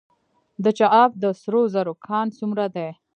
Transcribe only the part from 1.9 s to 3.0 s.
کان څومره دی؟